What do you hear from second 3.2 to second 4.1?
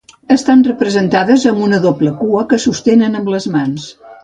amb les mans.